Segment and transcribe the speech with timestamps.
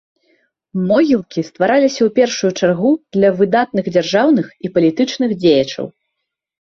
[0.91, 5.85] Могілкі ствараліся ў першую чаргу для выдатных дзяржаўны і палітычных дзеячаў.